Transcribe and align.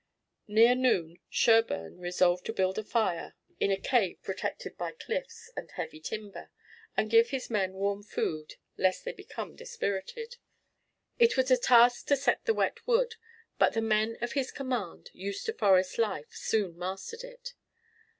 Near 0.47 0.73
noon 0.73 1.19
Sherburne 1.29 1.99
resolved 1.99 2.43
to 2.47 2.53
build 2.53 2.79
a 2.79 2.83
fire 2.83 3.35
in 3.59 3.69
a 3.69 3.79
cove 3.79 4.15
protected 4.23 4.75
by 4.75 4.93
cliffs 4.93 5.51
and 5.55 5.69
heavy 5.69 5.99
timber, 5.99 6.49
and 6.97 7.07
give 7.11 7.29
his 7.29 7.51
men 7.51 7.73
warm 7.73 8.01
food 8.01 8.55
lest 8.77 9.05
they 9.05 9.11
become 9.11 9.55
dispirited. 9.55 10.37
It 11.19 11.37
was 11.37 11.51
a 11.51 11.55
task 11.55 12.07
to 12.07 12.15
set 12.17 12.45
the 12.45 12.53
wet 12.55 12.79
wood, 12.87 13.13
but 13.59 13.73
the 13.73 13.81
men 13.83 14.17
of 14.21 14.31
his 14.33 14.51
command, 14.51 15.11
used 15.13 15.45
to 15.45 15.53
forest 15.53 15.99
life, 15.99 16.33
soon 16.33 16.79
mastered 16.79 17.21
it. 17.23 17.53